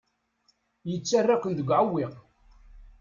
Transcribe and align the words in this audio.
Yettarra-ken 0.89 1.53
deg 1.59 1.69
uɛewwiq. 1.69 2.13